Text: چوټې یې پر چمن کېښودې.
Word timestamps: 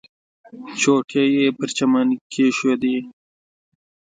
چوټې 0.79 1.23
یې 1.35 1.47
پر 1.57 1.69
چمن 1.77 2.07
کېښودې. 2.31 2.95